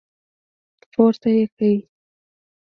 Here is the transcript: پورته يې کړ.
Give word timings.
پورته 0.91 1.29
يې 1.35 1.45
کړ. 1.55 1.75